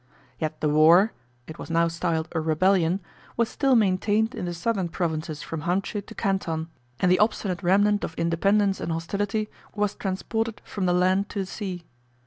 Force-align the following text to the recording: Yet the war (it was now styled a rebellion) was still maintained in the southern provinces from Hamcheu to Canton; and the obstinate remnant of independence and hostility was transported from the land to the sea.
Yet 0.39 0.61
the 0.61 0.69
war 0.69 1.13
(it 1.45 1.59
was 1.59 1.69
now 1.69 1.87
styled 1.87 2.27
a 2.31 2.39
rebellion) 2.39 3.01
was 3.37 3.49
still 3.49 3.75
maintained 3.75 4.33
in 4.33 4.45
the 4.45 4.53
southern 4.55 4.89
provinces 4.89 5.43
from 5.43 5.61
Hamcheu 5.61 6.01
to 6.07 6.15
Canton; 6.15 6.69
and 6.99 7.11
the 7.11 7.19
obstinate 7.19 7.61
remnant 7.61 8.03
of 8.03 8.15
independence 8.15 8.79
and 8.81 8.91
hostility 8.91 9.47
was 9.75 9.93
transported 9.93 10.59
from 10.65 10.87
the 10.87 10.93
land 10.93 11.29
to 11.29 11.39
the 11.41 11.45
sea. 11.45 11.85